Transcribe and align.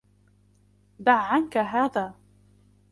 دع 0.99 1.13
عنك 1.17 1.57
هذا 1.57 2.15